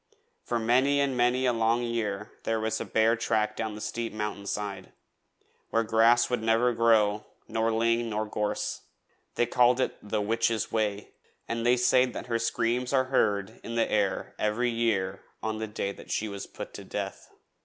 For 0.43 0.57
many 0.57 0.99
and 0.99 1.15
many 1.15 1.45
a 1.45 1.53
long 1.53 1.83
year 1.83 2.31
there 2.43 2.59
was 2.59 2.81
a 2.81 2.85
bare 2.85 3.15
track 3.15 3.55
down 3.55 3.75
the 3.75 3.81
steep 3.81 4.11
mountain 4.11 4.47
side, 4.47 4.93
where 5.69 5.83
grass 5.83 6.27
would 6.27 6.41
never 6.41 6.73
grow, 6.73 7.27
nor 7.47 7.71
ling, 7.71 8.09
nor 8.09 8.25
gorse. 8.25 8.81
They 9.35 9.45
called 9.45 9.79
it 9.79 9.95
'The 10.01 10.19
Witch's 10.21 10.71
Way,' 10.71 11.11
and 11.47 11.63
they 11.63 11.77
say 11.77 12.05
that 12.07 12.25
her 12.25 12.39
screams 12.39 12.93
are 12.93 13.09
heard 13.13 13.59
in 13.63 13.75
the 13.75 13.91
air 13.91 14.33
every 14.39 14.71
year 14.71 15.23
on 15.43 15.59
the 15.59 15.67
day 15.67 15.93
she 16.07 16.27
was 16.27 16.47
put 16.47 16.73
to 16.73 16.83
death. 16.83 17.29